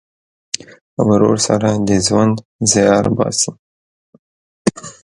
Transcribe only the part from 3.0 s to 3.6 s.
باسې.